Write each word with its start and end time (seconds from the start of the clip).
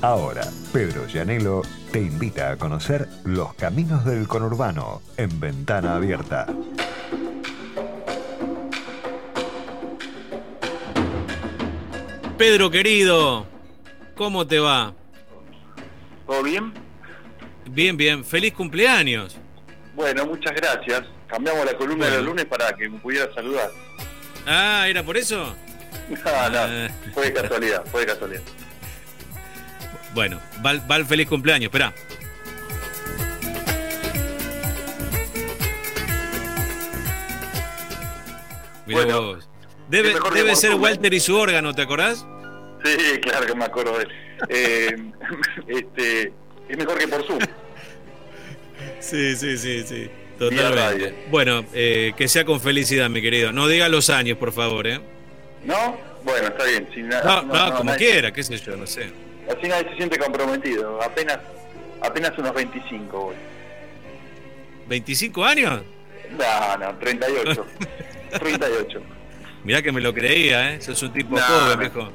Ahora, 0.00 0.42
Pedro 0.72 1.06
Llanelo 1.06 1.62
te 1.92 2.00
invita 2.00 2.50
a 2.52 2.56
conocer 2.56 3.08
los 3.24 3.54
caminos 3.54 4.04
del 4.04 4.28
conurbano 4.28 5.02
en 5.16 5.40
ventana 5.40 5.96
abierta. 5.96 6.46
Pedro 12.36 12.70
querido, 12.70 13.46
¿cómo 14.14 14.46
te 14.46 14.58
va? 14.60 14.94
¿Todo 16.26 16.42
bien? 16.42 16.72
Bien, 17.70 17.96
bien. 17.96 18.24
Feliz 18.24 18.52
cumpleaños. 18.54 19.36
Bueno, 19.94 20.26
muchas 20.26 20.54
gracias. 20.54 21.02
Cambiamos 21.26 21.64
la 21.64 21.74
columna 21.76 22.06
de 22.06 22.16
los 22.18 22.24
lunes 22.26 22.44
para 22.46 22.72
que 22.74 22.88
me 22.88 22.98
pudiera 22.98 23.32
saludar. 23.34 23.70
Ah, 24.46 24.86
¿era 24.88 25.02
por 25.02 25.16
eso? 25.16 25.54
No, 26.08 26.48
no, 26.50 26.58
Ah. 26.58 26.88
fue 27.12 27.26
de 27.26 27.32
casualidad, 27.34 27.84
fue 27.84 28.00
de 28.00 28.06
casualidad. 28.06 28.40
Bueno, 30.14 30.40
va, 30.64 30.72
el- 30.72 30.90
va 30.90 30.96
el 30.96 31.06
feliz 31.06 31.28
cumpleaños, 31.28 31.66
espera. 31.66 31.92
Mira 38.86 39.02
Bueno, 39.04 39.22
vos. 39.22 39.48
Debe, 39.88 40.14
debe 40.34 40.56
ser. 40.56 40.74
Walter 40.74 41.12
y 41.14 41.20
su 41.20 41.36
órgano, 41.36 41.74
¿te 41.74 41.82
acordás? 41.82 42.26
Sí, 42.84 43.18
claro 43.20 43.46
que 43.46 43.54
me 43.54 43.64
acuerdo 43.64 43.98
de 43.98 44.04
él. 44.04 44.10
Eh, 44.48 44.96
este, 45.68 46.32
es 46.68 46.76
mejor 46.78 46.98
que 46.98 47.08
por 47.08 47.26
Zoom. 47.26 47.38
Sí, 49.00 49.36
sí, 49.36 49.58
sí, 49.58 49.82
sí. 49.86 50.10
Totalmente. 50.38 51.26
Bueno, 51.30 51.64
eh, 51.72 52.12
que 52.16 52.28
sea 52.28 52.44
con 52.44 52.60
felicidad, 52.60 53.10
mi 53.10 53.20
querido. 53.20 53.52
No 53.52 53.66
diga 53.66 53.88
los 53.88 54.08
años, 54.08 54.38
por 54.38 54.52
favor, 54.52 54.86
¿eh? 54.86 55.00
¿No? 55.64 55.96
Bueno, 56.22 56.48
está 56.48 56.64
bien. 56.64 56.88
Si 56.94 57.02
na- 57.02 57.22
No, 57.22 57.42
no, 57.42 57.76
como 57.76 57.94
quiera, 57.96 58.32
qué 58.32 58.42
sé 58.44 58.56
yo, 58.58 58.76
no 58.76 58.86
sé. 58.86 59.10
Así 59.48 59.68
nadie 59.68 59.88
se 59.90 59.96
siente 59.96 60.18
comprometido. 60.18 61.00
Apenas 61.02 61.38
apenas 62.00 62.36
unos 62.38 62.54
25 62.54 63.18
hoy. 63.26 63.36
¿25 64.88 65.44
años? 65.46 65.82
No, 66.38 66.76
no, 66.78 66.94
38. 66.98 67.66
38. 68.38 69.00
Mirá 69.64 69.82
que 69.82 69.92
me 69.92 70.00
lo 70.00 70.14
creía, 70.14 70.74
¿eh? 70.74 70.80
Sos 70.80 71.02
un 71.02 71.12
tipo 71.12 71.36
No, 71.36 71.42
joven, 71.42 71.70
no. 71.72 71.76
viejo. 71.78 72.12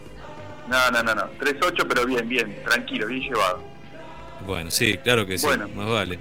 No, 0.67 0.91
no, 0.91 1.03
no, 1.03 1.15
no. 1.15 1.29
38, 1.39 1.87
pero 1.87 2.05
bien, 2.05 2.27
bien. 2.29 2.63
Tranquilo, 2.63 3.07
bien 3.07 3.21
llevado. 3.21 3.61
Bueno, 4.45 4.71
sí, 4.71 4.97
claro 4.97 5.25
que 5.25 5.37
sí, 5.37 5.45
Bueno. 5.45 5.67
más 5.69 5.87
vale. 5.89 6.15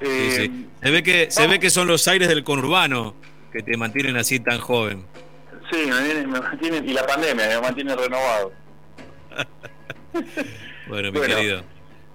Sí, 0.00 0.06
Eh, 0.06 0.30
sí. 0.36 0.66
Se 0.82 0.90
ve 0.90 1.02
que 1.02 1.30
se 1.30 1.46
ve 1.46 1.58
que 1.58 1.70
son 1.70 1.88
los 1.88 2.06
aires 2.06 2.28
del 2.28 2.44
conurbano 2.44 3.14
que 3.52 3.62
te 3.62 3.76
mantienen 3.76 4.16
así 4.16 4.38
tan 4.40 4.58
joven. 4.58 5.04
Sí, 5.72 5.86
me, 5.86 6.02
viene- 6.02 6.26
me 6.26 6.40
mantiene, 6.40 6.78
y 6.78 6.92
la 6.92 7.04
pandemia 7.06 7.48
me 7.48 7.60
mantiene 7.60 7.96
renovado. 7.96 8.52
Bueno, 10.88 11.12
mi 11.12 11.18
Bueno, 11.18 11.36
querido. 11.36 11.62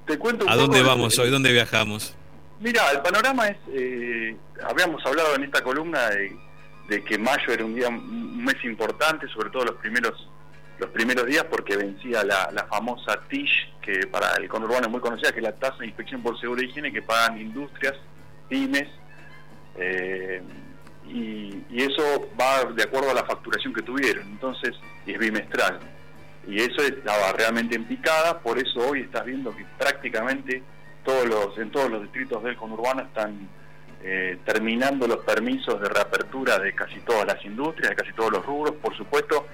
Te 0.06 0.18
cuento 0.18 0.46
un 0.46 0.52
¿A 0.52 0.56
dónde 0.56 0.82
vamos 0.82 1.18
hoy? 1.20 1.30
¿Dónde 1.30 1.52
viajamos? 1.52 2.16
Mira, 2.60 2.92
el 2.92 3.02
panorama 3.02 3.48
es, 3.48 3.58
eh, 3.74 4.36
habíamos 4.64 5.06
hablado 5.06 5.36
en 5.36 5.44
esta 5.44 5.62
columna 5.62 6.10
de, 6.10 6.36
de 6.90 7.04
que 7.04 7.18
mayo 7.18 7.52
era 7.52 7.66
un 7.66 7.76
día, 7.76 7.90
un 7.90 8.44
mes 8.44 8.56
importante, 8.64 9.28
sobre 9.28 9.50
todo 9.50 9.66
los 9.66 9.76
primeros 9.76 10.30
los 10.80 10.90
primeros 10.90 11.26
días 11.28 11.46
porque 11.50 11.78
vencía 11.78 12.24
la, 12.24 12.50
la 12.52 12.66
famosa 12.66 13.20
TISH, 13.30 13.70
que 13.82 14.08
para 14.08 14.36
el 14.36 14.50
conurbano 14.50 14.88
es 14.88 14.92
muy 14.92 15.00
conocida, 15.02 15.32
que 15.32 15.38
es 15.38 15.44
la 15.44 15.56
tasa 15.56 15.78
de 15.80 15.88
inspección 15.88 16.22
por 16.22 16.40
seguro 16.40 16.62
e 16.62 16.66
higiene 16.66 16.92
que 16.92 17.02
pagan 17.02 17.40
industrias, 17.40 17.94
pymes, 18.50 18.88
eh, 19.78 20.42
y, 21.08 21.64
y 21.70 21.84
eso 21.84 22.30
va 22.40 22.66
de 22.66 22.84
acuerdo 22.84 23.12
a 23.12 23.14
la 23.14 23.24
facturación 23.24 23.74
que 23.74 23.82
tuvieron, 23.82 24.28
entonces, 24.28 24.72
y 25.06 25.12
es 25.12 25.20
bimestral. 25.20 25.80
Y 26.48 26.60
eso 26.60 26.82
estaba 26.82 27.32
realmente 27.34 27.76
en 27.76 27.86
picada, 27.86 28.40
por 28.40 28.58
eso 28.60 28.80
hoy 28.90 29.02
estás 29.02 29.26
viendo 29.26 29.56
que 29.56 29.66
prácticamente 29.78 30.62
todos 31.04 31.26
los 31.28 31.58
en 31.58 31.72
todos 31.72 31.90
los 31.90 32.02
distritos 32.02 32.44
del 32.44 32.58
conurbano 32.58 33.02
están 33.02 33.48
eh, 34.04 34.38
terminando 34.46 35.08
los 35.08 35.20
permisos 35.20 35.80
de 35.80 35.88
reapertura 35.88 36.60
de 36.60 36.74
casi 36.74 37.00
todas 37.02 37.26
las 37.26 37.44
industrias, 37.46 37.90
de 37.90 37.96
casi 37.96 38.14
todos 38.14 38.32
los 38.32 38.46
rubros, 38.46 38.76
por 38.82 38.96
supuesto. 38.98 39.48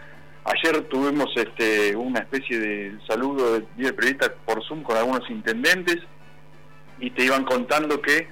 Ayer 0.46 0.82
tuvimos 0.86 1.30
este, 1.36 1.96
una 1.96 2.20
especie 2.22 2.60
de 2.60 2.98
saludo 3.08 3.54
del 3.54 3.68
día 3.76 3.88
del 3.88 3.96
periodista 3.96 4.34
por 4.46 4.64
Zoom 4.64 4.82
con 4.82 4.98
algunos 4.98 5.30
intendentes 5.30 5.98
y 7.00 7.12
te 7.12 7.26
iban 7.26 7.44
contando 7.46 8.02
que 8.02 8.28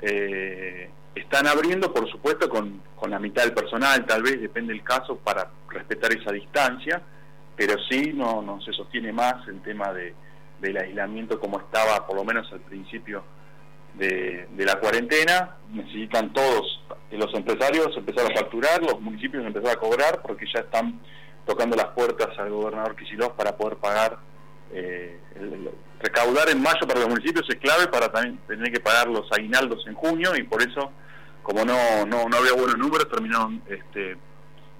eh, 0.00 0.90
están 1.14 1.46
abriendo, 1.48 1.92
por 1.92 2.08
supuesto, 2.08 2.48
con, 2.48 2.80
con 2.94 3.10
la 3.10 3.18
mitad 3.18 3.42
del 3.42 3.52
personal, 3.52 4.06
tal 4.06 4.22
vez, 4.22 4.40
depende 4.40 4.72
del 4.72 4.84
caso, 4.84 5.16
para 5.16 5.50
respetar 5.68 6.12
esa 6.12 6.30
distancia, 6.30 7.02
pero 7.60 7.74
sí 7.90 8.14
no, 8.14 8.40
no 8.40 8.58
se 8.62 8.72
sostiene 8.72 9.12
más 9.12 9.46
el 9.46 9.60
tema 9.60 9.92
de, 9.92 10.14
del 10.62 10.78
aislamiento 10.78 11.38
como 11.38 11.60
estaba, 11.60 12.06
por 12.06 12.16
lo 12.16 12.24
menos 12.24 12.50
al 12.54 12.60
principio 12.60 13.22
de, 13.96 14.48
la 14.56 14.80
cuarentena. 14.80 15.56
Necesitan 15.70 16.32
todos, 16.32 16.82
los 17.10 17.34
empresarios, 17.34 17.94
empezar 17.94 18.32
a 18.32 18.34
facturar, 18.34 18.80
los 18.82 18.98
municipios 19.02 19.44
empezar 19.44 19.76
a 19.76 19.78
cobrar, 19.78 20.22
porque 20.22 20.46
ya 20.46 20.60
están 20.60 21.02
tocando 21.44 21.76
las 21.76 21.88
puertas 21.88 22.28
al 22.38 22.48
gobernador 22.48 22.96
Kicillof 22.96 23.32
para 23.34 23.54
poder 23.54 23.76
pagar. 23.76 24.18
eh, 24.72 25.20
el- 25.34 25.70
recaudar 25.98 26.48
en 26.48 26.62
mayo 26.62 26.86
para 26.88 27.00
los 27.00 27.10
municipios 27.10 27.44
es 27.50 27.56
clave 27.56 27.88
para 27.88 28.10
también 28.10 28.38
tener 28.46 28.72
que 28.72 28.80
pagar 28.80 29.06
los 29.08 29.30
aguinaldos 29.32 29.86
en 29.86 29.92
junio 29.92 30.30
y 30.34 30.44
por 30.44 30.62
eso, 30.62 30.92
como 31.42 31.62
no, 31.66 32.06
no, 32.06 32.26
no 32.26 32.36
había 32.38 32.54
buenos 32.54 32.78
números, 32.78 33.06
terminaron 33.10 33.60
este, 33.68 34.16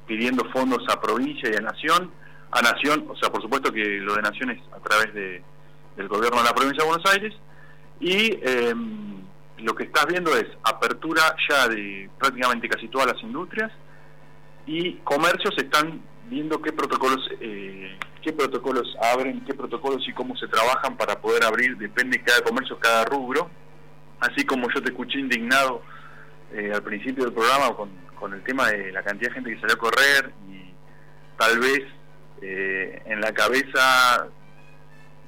pidiendo 0.06 0.44
fondos 0.50 0.82
a 0.88 0.98
provincia 0.98 1.50
y 1.52 1.56
a 1.56 1.60
nación. 1.60 2.10
A 2.52 2.62
nación, 2.62 3.06
o 3.08 3.16
sea, 3.16 3.30
por 3.30 3.42
supuesto 3.42 3.72
que 3.72 3.84
lo 4.00 4.14
de 4.14 4.22
nación 4.22 4.50
es 4.50 4.60
a 4.72 4.80
través 4.80 5.14
de, 5.14 5.42
del 5.96 6.08
gobierno 6.08 6.38
de 6.38 6.44
la 6.44 6.54
provincia 6.54 6.82
de 6.82 6.88
Buenos 6.88 7.12
Aires. 7.12 7.34
Y 8.00 8.38
eh, 8.42 8.74
lo 9.58 9.74
que 9.74 9.84
estás 9.84 10.06
viendo 10.06 10.34
es 10.36 10.46
apertura 10.64 11.22
ya 11.48 11.68
de 11.68 12.08
prácticamente 12.18 12.68
casi 12.68 12.88
todas 12.88 13.12
las 13.12 13.22
industrias 13.22 13.70
y 14.66 14.94
comercios 15.04 15.54
están 15.58 16.00
viendo 16.28 16.60
qué 16.62 16.72
protocolos 16.72 17.28
eh, 17.40 17.98
qué 18.22 18.32
protocolos 18.32 18.96
abren, 19.00 19.44
qué 19.44 19.54
protocolos 19.54 20.06
y 20.08 20.12
cómo 20.12 20.36
se 20.36 20.46
trabajan 20.48 20.96
para 20.96 21.20
poder 21.20 21.44
abrir, 21.44 21.76
depende 21.76 22.18
de 22.18 22.24
cada 22.24 22.42
comercio, 22.42 22.78
cada 22.78 23.04
rubro. 23.04 23.50
Así 24.20 24.44
como 24.44 24.68
yo 24.74 24.82
te 24.82 24.90
escuché 24.90 25.18
indignado 25.18 25.82
eh, 26.52 26.70
al 26.74 26.82
principio 26.82 27.24
del 27.24 27.32
programa 27.32 27.74
con, 27.74 27.90
con 28.18 28.34
el 28.34 28.42
tema 28.42 28.68
de 28.68 28.92
la 28.92 29.02
cantidad 29.02 29.30
de 29.30 29.34
gente 29.34 29.54
que 29.54 29.60
salió 29.60 29.74
a 29.74 29.78
correr 29.78 30.32
y 30.50 30.74
tal 31.38 31.58
vez 31.58 31.82
eh, 32.42 33.02
en 33.06 33.20
la 33.20 33.32
cabeza 33.32 34.26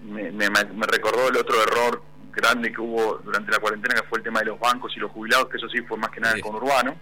me, 0.05 0.31
me, 0.33 0.49
me 0.51 0.87
recordó 0.87 1.29
el 1.29 1.37
otro 1.37 1.63
error 1.63 2.03
grande 2.33 2.73
que 2.73 2.81
hubo 2.81 3.19
durante 3.19 3.53
la 3.53 3.59
cuarentena 3.59 3.95
que 4.01 4.09
fue 4.09 4.19
el 4.19 4.25
tema 4.25 4.41
de 4.41 4.47
los 4.47 4.59
bancos 4.59 4.93
y 4.97 5.01
los 5.01 5.11
jubilados, 5.13 5.49
que 5.49 5.59
eso 5.59 5.69
sí 5.69 5.81
fue 5.83 5.97
más 5.99 6.11
que 6.11 6.21
nada 6.21 6.35
Sí. 6.35 6.41
con 6.41 6.55
urbano. 6.57 6.95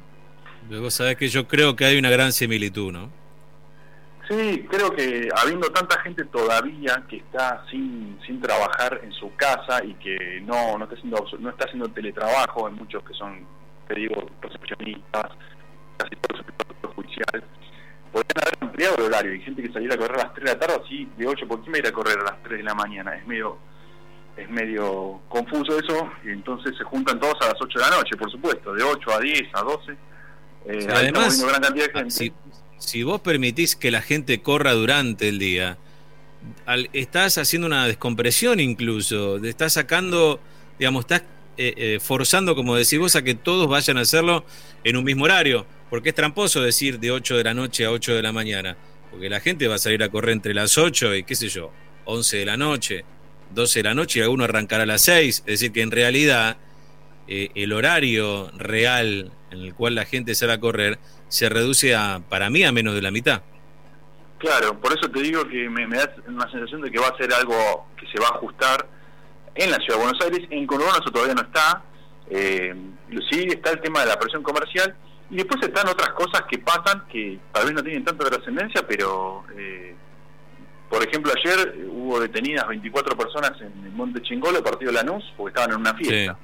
Vos 0.69 0.95
sabés 0.95 1.17
que 1.17 1.29
yo 1.29 1.47
creo 1.49 1.75
que 1.77 1.85
hay 1.85 1.99
una 1.99 2.11
gran 2.11 2.33
similitud, 2.33 2.93
¿no? 2.93 3.11
Sí, 4.29 4.65
creo 4.71 4.91
que 4.95 5.29
habiendo 5.43 5.69
tanta 5.73 6.01
gente 6.03 6.25
todavía 6.27 7.03
que 7.09 7.17
está 7.17 7.65
sin, 7.71 8.17
sin 8.25 8.41
trabajar 8.41 9.01
en 9.03 9.13
su 9.13 9.35
casa 9.35 9.83
y 9.85 9.95
que 9.95 10.41
no, 10.43 10.79
no 10.79 10.85
está 10.85 10.95
haciendo 10.97 11.25
no 11.41 11.51
está 11.51 11.65
haciendo 11.65 11.89
teletrabajo, 11.89 12.69
hay 12.69 12.75
muchos 12.75 13.03
que 13.03 13.15
son, 13.15 13.45
te 13.89 13.95
digo, 13.97 14.15
recepcionistas, 14.41 15.33
casi 15.97 16.15
todo 16.17 16.39
el 16.39 16.45
sector 16.47 16.95
judicial, 16.95 17.45
podrían 18.13 18.41
haber 18.47 18.59
ampliado 18.81 18.97
el 18.97 19.13
horario 19.13 19.35
y 19.35 19.41
gente 19.43 19.63
que 19.63 19.73
saliera 19.73 19.95
a 19.95 19.99
correr 19.99 20.21
a 20.21 20.25
las 20.25 20.35
3 20.35 20.45
de 20.45 20.53
la 20.53 20.59
tarde, 20.59 20.83
así 20.85 21.09
de 21.17 21.27
8, 21.27 21.47
¿por 21.47 21.63
qué 21.63 21.71
me 21.71 21.79
ir 21.79 21.87
a 21.87 21.93
correr 21.93 22.19
a 22.19 22.23
las 22.25 22.43
3 22.43 22.59
de 22.59 22.65
la 22.65 22.75
mañana? 22.75 23.17
Es 23.17 23.27
medio 23.27 23.59
es 24.37 24.49
medio 24.49 25.21
confuso 25.29 25.79
eso 25.79 26.09
y 26.25 26.31
entonces 26.31 26.75
se 26.79 26.85
juntan 26.85 27.21
todos 27.21 27.35
a 27.43 27.47
las 27.49 27.57
8 27.61 27.79
de 27.79 27.85
la 27.85 27.97
noche, 27.97 28.17
por 28.17 28.31
supuesto, 28.31 28.73
de 28.73 28.83
8 28.83 29.13
a 29.13 29.21
10, 29.21 29.43
a 29.53 29.61
12. 29.63 29.93
Eh, 29.93 29.97
ahí 30.67 30.87
además, 30.89 31.43
gran 31.45 31.61
cantidad 31.61 31.87
de 31.87 31.93
gente. 31.93 32.11
Si, 32.11 32.33
si 32.79 33.03
vos 33.03 33.21
permitís 33.21 33.77
que 33.77 33.91
la 33.91 34.01
gente 34.01 34.41
corra 34.41 34.73
durante 34.73 35.29
el 35.29 35.39
día, 35.39 35.77
al- 36.65 36.89
estás 36.95 37.37
haciendo 37.37 37.67
una 37.67 37.87
descompresión 37.87 38.61
incluso, 38.61 39.37
estás 39.45 39.75
sacando, 39.75 40.41
digamos, 40.79 41.01
estás 41.03 41.23
eh, 41.59 41.75
eh, 41.77 41.99
forzando, 42.01 42.55
como 42.55 42.77
decís 42.77 42.99
vos, 42.99 43.17
a 43.17 43.23
que 43.23 43.35
todos 43.35 43.69
vayan 43.69 43.99
a 43.99 44.03
hacerlo 44.03 44.45
en 44.85 44.97
un 44.97 45.05
mismo 45.05 45.25
horario, 45.25 45.67
porque 45.91 46.11
es 46.11 46.15
tramposo 46.15 46.63
decir 46.63 47.01
de 47.01 47.11
8 47.11 47.37
de 47.37 47.45
la 47.45 47.53
noche 47.53 47.85
a 47.85 47.91
8 47.91 48.15
de 48.15 48.23
la 48.23 48.33
mañana, 48.33 48.77
porque 49.11 49.29
la 49.29 49.41
gente 49.41 49.67
va 49.67 49.75
a 49.75 49.79
salir 49.79 50.03
a 50.03 50.09
correr 50.09 50.33
entre 50.33 50.55
las 50.55 50.79
8 50.79 51.17
y 51.17 51.25
qué 51.25 51.35
sé 51.35 51.49
yo, 51.49 51.73
11 52.05 52.39
de 52.39 52.47
la 52.47 52.57
noche, 52.57 53.05
12 53.51 53.81
de 53.81 53.83
la 53.83 53.95
noche 53.95 54.21
y 54.21 54.23
alguno 54.23 54.45
arrancará 54.45 54.85
a 54.85 54.87
las 54.87 55.03
6, 55.03 55.41
es 55.41 55.45
decir, 55.45 55.73
que 55.73 55.83
en 55.83 55.91
realidad 55.91 56.57
eh, 57.27 57.51
el 57.57 57.73
horario 57.73 58.51
real 58.57 59.33
en 59.51 59.59
el 59.59 59.75
cual 59.75 59.97
la 59.97 60.05
gente 60.05 60.35
sale 60.35 60.53
a 60.53 60.61
correr 60.61 60.99
se 61.29 61.49
reduce 61.49 61.95
a, 61.95 62.21
para 62.29 62.51
mí, 62.51 62.63
a 62.63 62.73
menos 62.73 62.95
de 62.95 63.03
la 63.03 63.11
mitad. 63.11 63.43
Claro, 64.39 64.81
por 64.81 64.93
eso 64.97 65.11
te 65.11 65.21
digo 65.21 65.47
que 65.47 65.69
me, 65.69 65.87
da 65.87 66.15
una 66.27 66.51
sensación 66.51 66.81
de 66.81 66.91
que 66.91 66.99
va 66.99 67.09
a 67.09 67.17
ser 67.17 67.33
algo 67.35 67.87
que 67.99 68.07
se 68.07 68.19
va 68.19 68.29
a 68.29 68.37
ajustar 68.37 68.89
en 69.55 69.71
la 69.71 69.77
ciudad 69.79 69.99
de 69.99 70.05
Buenos 70.05 70.25
Aires. 70.25 70.41
En 70.51 70.67
Conurbano 70.67 70.99
eso 70.99 71.11
todavía 71.11 71.35
no 71.35 71.43
está. 71.43 71.83
Eh, 72.31 72.75
sí 73.31 73.47
está 73.49 73.73
el 73.73 73.81
tema 73.81 74.01
de 74.01 74.07
la 74.07 74.19
presión 74.19 74.43
comercial 74.43 74.97
y 75.31 75.37
después 75.37 75.63
están 75.63 75.89
otras 75.89 76.11
cosas 76.11 76.43
que 76.51 76.59
pasan 76.59 77.07
que 77.09 77.39
tal 77.53 77.67
vez 77.67 77.75
no 77.75 77.83
tienen 77.83 78.05
tanta 78.05 78.29
trascendencia, 78.29 78.87
pero 78.87 79.45
eh, 79.57 79.95
por 80.91 81.07
ejemplo, 81.07 81.33
ayer 81.33 81.87
hubo 81.89 82.19
detenidas 82.19 82.67
24 82.67 83.17
personas 83.17 83.53
en 83.61 83.85
el 83.85 83.93
Monte 83.93 84.21
Chingolo, 84.23 84.63
partido 84.63 84.91
Lanús, 84.91 85.23
porque 85.37 85.51
estaban 85.51 85.71
en 85.71 85.81
una 85.81 85.95
fiesta. 85.95 86.37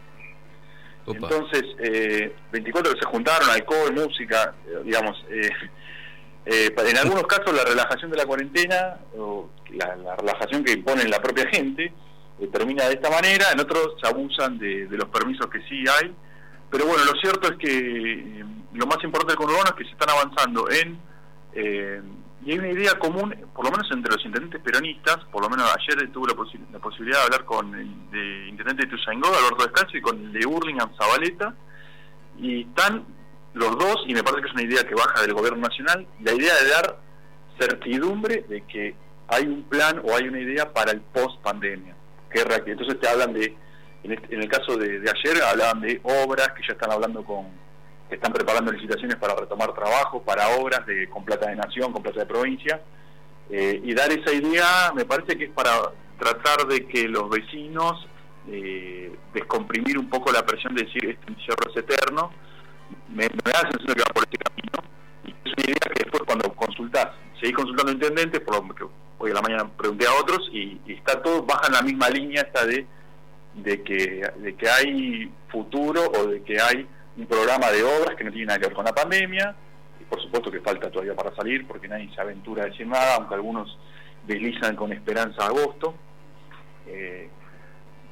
Entonces, 1.04 1.62
eh, 1.80 2.32
24 2.52 2.92
que 2.92 3.00
se 3.00 3.06
juntaron, 3.06 3.50
alcohol, 3.50 3.92
música, 3.92 4.54
eh, 4.66 4.82
digamos. 4.84 5.16
Eh, 5.30 5.50
eh, 6.46 6.74
en 6.76 6.96
algunos 6.96 7.24
casos 7.24 7.52
la 7.52 7.64
relajación 7.64 8.08
de 8.08 8.16
la 8.16 8.24
cuarentena, 8.24 8.98
o 9.18 9.50
la, 9.70 10.14
relajación 10.14 10.62
que 10.62 10.72
impone 10.74 11.08
la 11.08 11.20
propia 11.20 11.48
gente, 11.48 11.92
termina 12.52 12.84
de 12.84 12.94
esta 12.94 13.10
manera, 13.10 13.46
en 13.52 13.58
otros 13.58 13.94
se 14.00 14.08
abusan 14.08 14.58
de, 14.58 14.86
de, 14.86 14.96
los 14.96 15.08
permisos 15.08 15.48
que 15.48 15.60
sí 15.62 15.84
hay. 15.88 16.14
Pero 16.70 16.86
bueno, 16.86 17.04
lo 17.04 17.18
cierto 17.20 17.48
es 17.52 17.58
que 17.58 18.44
lo 18.72 18.86
más 18.86 19.02
importante 19.04 19.32
del 19.32 19.38
conurbano 19.38 19.70
es 19.70 19.74
que 19.74 19.84
se 19.84 19.92
están 19.92 20.10
avanzando 20.10 20.68
en 20.70 21.00
y 22.46 22.52
hay 22.52 22.58
una 22.60 22.70
idea 22.70 22.96
común, 22.96 23.34
por 23.52 23.64
lo 23.64 23.72
menos 23.72 23.90
entre 23.90 24.12
los 24.12 24.24
intendentes 24.24 24.60
peronistas, 24.60 25.18
por 25.32 25.42
lo 25.42 25.50
menos 25.50 25.68
ayer 25.74 26.08
tuve 26.12 26.28
la, 26.28 26.78
posibilidad 26.78 27.18
de 27.18 27.24
hablar 27.24 27.44
con 27.44 27.74
el 27.74 28.10
de 28.12 28.48
intendente 28.48 28.84
de 28.84 28.90
Tuzaingó, 28.90 29.26
Alberto 29.26 29.64
Descalzo, 29.64 29.96
y 29.96 30.00
con 30.00 30.16
el 30.26 30.32
de 30.32 30.46
Burlingame, 30.46 30.92
Zabaleta, 30.96 31.56
y 32.38 32.62
están 32.62 33.04
los 33.54 33.76
dos, 33.76 34.04
y 34.06 34.14
me 34.14 34.22
parece 34.22 34.42
que 34.42 34.48
es 34.48 34.54
una 34.54 34.62
idea 34.62 34.84
que 34.84 34.94
baja 34.94 35.22
del 35.22 35.34
gobierno 35.34 35.58
nacional, 35.58 36.06
la 36.20 36.34
idea 36.34 36.54
de 36.62 36.68
dar 36.70 37.00
certidumbre 37.58 38.44
de 38.48 38.62
que 38.62 38.94
hay 39.26 39.44
un 39.44 39.64
plan 39.64 40.00
o 40.04 40.14
hay 40.14 40.28
una 40.28 40.38
idea 40.38 40.72
para 40.72 40.92
el 40.92 41.00
post 41.00 41.42
pandemia. 41.42 41.96
Que 42.30 42.42
entonces 42.42 43.00
te 43.00 43.08
hablan 43.08 43.32
de, 43.32 43.56
en, 44.06 44.12
este, 44.12 44.34
el 44.34 44.48
caso 44.48 44.76
de 44.76 44.98
ayer, 44.98 45.42
hablaban 45.42 45.80
de 45.80 46.00
obras 46.02 46.48
que 46.56 46.62
ya 46.66 46.74
están 46.74 46.92
hablando 46.92 47.24
con 47.24 47.46
que 48.08 48.14
están 48.14 48.32
preparando 48.32 48.70
licitaciones 48.70 49.16
para 49.16 49.34
retomar 49.34 49.74
trabajo, 49.74 50.22
para 50.22 50.48
obras 50.58 50.86
de, 50.86 51.08
con 51.08 51.24
plata 51.24 51.48
de 51.48 51.56
nación, 51.56 51.92
con 51.92 52.04
plata 52.04 52.20
de 52.20 52.26
provincia, 52.26 52.80
eh, 53.50 53.80
y 53.82 53.94
dar 53.94 54.12
esa 54.12 54.32
idea 54.32 54.92
me 54.94 55.04
parece 55.04 55.36
que 55.36 55.46
es 55.46 55.50
para 55.50 55.72
tratar 56.16 56.68
de 56.68 56.86
que 56.86 57.08
los 57.08 57.28
vecinos 57.28 58.06
eh, 58.48 59.12
descomprimir 59.34 59.98
un 59.98 60.08
poco 60.08 60.30
la 60.30 60.46
presión 60.46 60.74
de 60.76 60.84
decir 60.84 61.04
este 61.04 61.32
encierro 61.32 61.68
es 61.68 61.76
eterno, 61.76 62.30
me, 63.08 63.24
da 63.24 63.62
la 63.62 63.70
sensación 63.70 63.94
que 63.94 64.02
va 64.02 64.14
por 64.14 64.22
este 64.22 64.38
camino, 64.38 64.78
y 65.24 65.30
es 65.30 65.52
una 65.52 65.64
idea 65.64 65.94
que 65.94 66.04
después 66.04 66.22
cuando 66.24 66.54
consultás, 66.54 67.08
seguís 67.40 67.56
consultando 67.56 67.90
intendentes, 67.90 68.40
por 68.40 68.54
lo 68.54 68.74
que 68.74 68.84
hoy 69.18 69.30
a 69.32 69.34
la 69.34 69.42
mañana 69.42 69.68
pregunté 69.76 70.06
a 70.06 70.14
otros, 70.20 70.48
y, 70.52 70.80
está 70.86 71.20
todo, 71.22 71.42
baja 71.42 71.66
en 71.66 71.72
la 71.72 71.82
misma 71.82 72.08
línea 72.08 72.42
esta 72.42 72.64
de, 72.64 72.86
de, 73.56 73.82
que, 73.82 74.22
de 74.36 74.54
que 74.54 74.68
hay 74.68 75.32
futuro 75.48 76.02
o 76.04 76.26
de 76.26 76.42
que 76.42 76.60
hay 76.60 76.86
un 77.16 77.26
programa 77.26 77.70
de 77.70 77.82
obras 77.82 78.14
que 78.16 78.24
no 78.24 78.30
tiene 78.30 78.46
nada 78.46 78.58
que 78.58 78.66
ver 78.66 78.74
con 78.74 78.84
la 78.84 78.94
pandemia, 78.94 79.54
y 80.00 80.04
por 80.04 80.20
supuesto 80.22 80.50
que 80.50 80.60
falta 80.60 80.90
todavía 80.90 81.14
para 81.14 81.34
salir, 81.34 81.66
porque 81.66 81.88
nadie 81.88 82.10
se 82.14 82.20
aventura 82.20 82.64
a 82.64 82.66
decir 82.66 82.86
nada, 82.86 83.16
aunque 83.16 83.34
algunos 83.34 83.78
deslizan 84.26 84.76
con 84.76 84.92
esperanza 84.92 85.44
a 85.44 85.46
agosto. 85.46 85.94
Eh, 86.86 87.28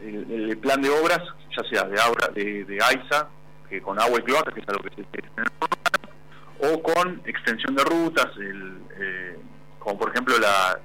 el, 0.01 0.59
plan 0.59 0.81
de 0.81 0.91
obras, 0.91 1.21
ya 1.57 1.69
sea 1.69 1.89
de, 1.89 1.97
obra, 2.01 2.29
de, 2.35 2.65
de 2.65 2.79
AISA, 2.83 3.29
que 3.69 3.81
con 3.81 4.01
agua 4.01 4.19
y 4.19 4.23
cloaca, 4.23 4.53
que 4.53 4.61
es 4.61 4.69
algo 4.69 4.83
que 4.83 4.91
se 4.91 5.05
tiene 5.05 5.29
o 6.61 6.83
con 6.83 7.21
extensión 7.25 7.75
de 7.75 7.85
rutas, 7.85 8.27
el, 8.37 8.83
eh, 8.99 9.39
como 9.79 9.99
por 9.99 10.11
ejemplo 10.11 10.35
la, 10.39 10.81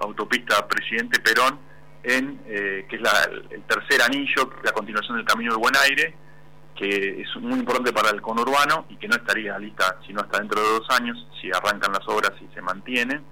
autopista 0.00 0.66
Presidente 0.66 1.20
Perón, 1.20 1.58
en 2.02 2.40
eh, 2.46 2.86
que 2.88 2.96
es 2.96 3.02
el 3.50 3.62
tercer 3.64 4.02
anillo, 4.02 4.50
la 4.62 4.72
continuación 4.72 5.16
del 5.16 5.26
Camino 5.26 5.52
del 5.52 5.60
Buen 5.60 5.74
Aire, 5.76 6.14
que 6.74 7.22
es 7.22 7.36
muy 7.36 7.58
importante 7.58 7.92
para 7.92 8.10
el 8.10 8.20
conurbano 8.20 8.86
y 8.88 8.96
que 8.96 9.06
no 9.06 9.16
estaría 9.16 9.58
lista 9.58 9.98
sino 10.06 10.20
hasta 10.20 10.38
dentro 10.38 10.60
de 10.60 10.68
dos 10.68 10.90
años, 10.90 11.28
si 11.40 11.50
arrancan 11.50 11.92
las 11.92 12.06
obras 12.08 12.32
y 12.40 12.52
se 12.54 12.60
mantienen, 12.60 13.22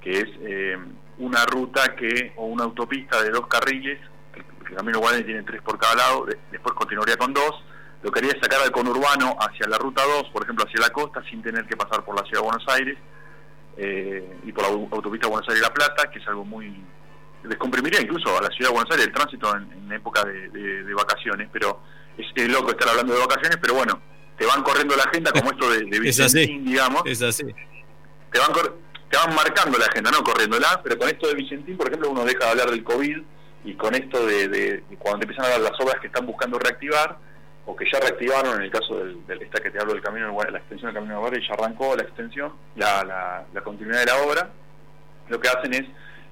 que 0.00 0.10
es 0.10 0.28
eh, 0.40 0.78
una 1.18 1.44
ruta 1.46 1.94
que 1.96 2.32
o 2.36 2.46
una 2.46 2.64
autopista 2.64 3.22
de 3.22 3.30
dos 3.30 3.46
carriles, 3.46 3.98
el, 4.34 4.76
camino 4.76 5.00
Guadalajara 5.00 5.26
tiene 5.26 5.42
tres 5.42 5.62
por 5.62 5.78
cada 5.78 5.96
lado, 5.96 6.26
después 6.50 6.74
continuaría 6.74 7.16
con 7.16 7.34
dos, 7.34 7.64
lo 8.02 8.12
quería 8.12 8.30
sacar 8.40 8.62
al 8.62 8.70
conurbano 8.70 9.36
hacia 9.40 9.66
la 9.66 9.76
ruta 9.76 10.02
2, 10.04 10.30
por 10.30 10.44
ejemplo 10.44 10.64
hacia 10.64 10.80
la 10.80 10.90
costa, 10.90 11.22
sin 11.28 11.42
tener 11.42 11.66
que 11.66 11.76
pasar 11.76 12.04
por 12.04 12.14
la 12.14 12.22
ciudad 12.22 12.42
de 12.42 12.46
Buenos 12.46 12.68
Aires 12.68 12.98
eh, 13.76 14.38
y 14.44 14.52
por 14.52 14.64
la 14.64 14.70
autopista 14.70 15.26
Buenos 15.26 15.48
Aires-La 15.48 15.74
Plata, 15.74 16.08
que 16.10 16.20
es 16.20 16.28
algo 16.28 16.44
muy 16.44 16.80
descomprimiría 17.48 18.00
incluso 18.00 18.36
a 18.36 18.42
la 18.42 18.48
ciudad 18.48 18.70
de 18.70 18.74
Buenos 18.74 18.90
Aires 18.90 19.06
el 19.06 19.12
tránsito 19.12 19.56
en, 19.56 19.92
época 19.92 20.24
de 20.24 20.94
vacaciones, 20.94 21.48
pero 21.52 21.80
es, 22.18 22.48
loco 22.48 22.70
estar 22.70 22.88
hablando 22.88 23.14
de 23.14 23.20
vacaciones, 23.20 23.58
pero 23.60 23.74
bueno, 23.74 24.00
te 24.36 24.46
van 24.46 24.62
corriendo 24.62 24.96
la 24.96 25.04
agenda 25.04 25.30
como 25.32 25.50
esto 25.50 25.70
de, 25.70 25.84
de 25.84 26.00
Vicentín, 26.00 26.64
digamos. 26.64 27.02
Es 27.04 27.22
así. 27.22 27.44
Te 27.44 28.38
van, 28.38 28.52
te 29.10 29.16
van 29.16 29.34
marcando 29.34 29.78
la 29.78 29.86
agenda, 29.86 30.10
no 30.10 30.22
corriéndola, 30.22 30.80
pero 30.82 30.98
con 30.98 31.08
esto 31.08 31.28
de 31.28 31.34
Vicentín, 31.34 31.76
por 31.76 31.88
ejemplo, 31.88 32.10
uno 32.10 32.24
deja 32.24 32.44
de 32.44 32.50
hablar 32.50 32.70
del 32.70 32.84
COVID 32.84 33.18
y 33.64 33.74
con 33.74 33.94
esto 33.94 34.24
de, 34.26 34.84
cuando 34.98 35.20
te 35.20 35.24
empiezan 35.24 35.44
a 35.50 35.54
hablar 35.54 35.72
las 35.72 35.80
obras 35.80 36.00
que 36.00 36.08
están 36.08 36.26
buscando 36.26 36.58
reactivar, 36.58 37.18
o 37.66 37.76
que 37.76 37.84
ya 37.90 38.00
reactivaron 38.00 38.56
en 38.56 38.62
el 38.62 38.70
caso 38.70 38.96
del, 38.96 39.42
esta 39.42 39.62
que 39.62 39.70
te 39.70 39.78
hablo 39.78 39.92
del 39.92 40.02
camino 40.02 40.34
la 40.50 40.58
extensión 40.58 40.92
del 40.92 41.02
camino 41.02 41.30
de 41.30 41.38
y 41.38 41.46
ya 41.46 41.52
arrancó 41.52 41.94
la 41.94 42.02
extensión, 42.02 42.52
la, 42.76 43.44
la, 43.52 43.60
continuidad 43.60 44.00
de 44.00 44.06
la 44.06 44.16
obra, 44.22 44.50
lo 45.28 45.38
que 45.38 45.48
hacen 45.48 45.74
es 45.74 45.84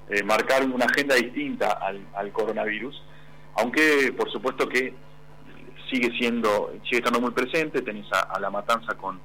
eh, 0.09 0.23
marcar 0.23 0.65
una 0.65 0.85
agenda 0.85 1.15
distinta 1.15 1.79
al, 2.13 2.31
coronavirus, 2.31 3.01
aunque 3.55 4.13
por 4.15 4.31
supuesto 4.31 4.67
que 4.67 4.93
sigue 5.91 6.11
siendo 6.17 6.73
sigue 6.83 6.97
estando 6.97 7.19
muy 7.19 7.31
presente, 7.31 7.81
tenés 7.81 8.07
a, 8.11 8.39
la 8.39 8.49
matanza 8.49 8.95
con, 8.95 9.19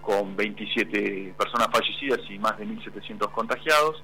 con 0.00 0.36
27 0.36 1.34
personas 1.36 1.68
fallecidas 1.72 2.20
y 2.30 2.38
más 2.38 2.56
de 2.58 2.66
1.700 2.66 3.30
contagiados, 3.30 4.02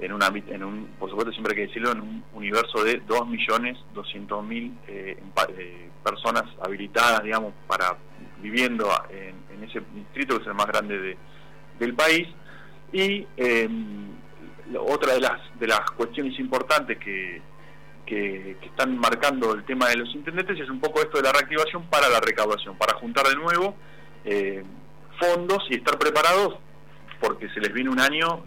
en, 0.00 0.12
una, 0.12 0.26
en 0.28 0.64
un, 0.64 0.86
por 0.98 1.08
supuesto 1.08 1.32
siempre 1.32 1.52
hay 1.52 1.56
que 1.56 1.66
decirlo, 1.68 1.92
en 1.92 2.00
un 2.00 2.24
universo 2.34 2.84
de 2.84 3.02
2.200.000 3.06 4.72
eh, 4.88 5.18
eh, 5.48 5.90
personas 6.04 6.44
habilitadas, 6.62 7.22
digamos, 7.22 7.54
para 7.66 7.96
viviendo 8.40 8.88
en, 9.10 9.36
ese 9.64 9.80
distrito 9.94 10.36
que 10.36 10.42
es 10.42 10.48
el 10.48 10.54
más 10.54 10.66
grande 10.66 10.98
de, 10.98 11.16
del 11.78 11.94
país. 11.94 12.28
Y 12.92 13.26
eh, 13.36 13.68
otra 14.78 15.14
de 15.14 15.20
las, 15.20 15.40
de 15.58 15.66
las 15.66 15.90
cuestiones 15.92 16.38
importantes 16.38 16.98
que, 16.98 17.40
que, 18.04 18.56
están 18.62 18.96
marcando 18.98 19.52
el 19.54 19.64
tema 19.64 19.88
de 19.88 19.96
los 19.96 20.14
intendentes 20.14 20.58
es 20.60 20.70
un 20.70 20.80
poco 20.80 21.00
esto 21.00 21.18
de 21.18 21.24
la 21.24 21.32
reactivación 21.32 21.86
para 21.88 22.08
la 22.08 22.20
recaudación, 22.20 22.76
para 22.76 22.94
juntar 22.94 23.26
de 23.26 23.36
nuevo 23.36 23.76
eh, 24.24 24.64
fondos 25.20 25.66
y 25.70 25.76
estar 25.76 25.98
preparados 25.98 26.58
porque 27.20 27.48
se 27.50 27.60
les 27.60 27.72
viene 27.72 27.90
un 27.90 28.00
año 28.00 28.44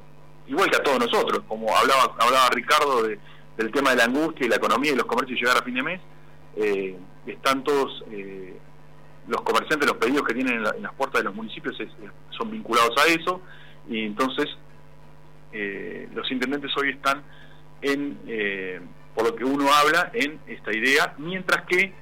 igual 0.48 0.70
que 0.70 0.78
a 0.78 0.84
todos 0.84 1.00
nosotros, 1.00 1.44
como 1.48 1.76
hablaba, 1.76 2.16
hablaba 2.20 2.50
Ricardo 2.52 3.04
del 3.04 3.72
tema 3.72 3.92
de 3.92 3.98
la 3.98 4.06
angustia 4.06 4.46
y 4.46 4.50
la 4.50 4.56
economía 4.56 4.92
y 4.94 4.96
los 4.96 5.06
comercios 5.06 5.40
llegar 5.40 5.58
a 5.58 5.64
fin 5.64 5.76
de 5.76 5.84
mes, 5.84 6.02
eh, 6.56 6.98
están 7.28 7.64
todos 7.64 8.04
eh, 8.12 8.58
los 9.28 9.42
comerciantes, 9.42 9.88
los 9.88 9.98
pedidos 9.98 10.24
que 10.24 10.34
tienen 10.34 10.56
en, 10.56 10.64
las 10.64 10.94
puertas 10.96 11.22
de 11.22 11.26
los 11.26 11.36
municipios 11.36 11.78
son 12.32 12.50
vinculados 12.50 12.96
a 12.98 13.08
eso 13.08 13.42
y 13.88 14.06
entonces 14.06 14.48
los 15.52 16.32
intendentes 16.32 16.72
hoy 16.78 16.90
están 16.92 17.24
en 17.82 18.18
por 19.16 19.26
lo 19.26 19.36
que 19.36 19.44
uno 19.44 19.68
habla 19.74 20.12
en 20.14 20.40
esta 20.48 20.72
idea, 20.72 21.14
mientras 21.18 21.66
que 21.66 21.94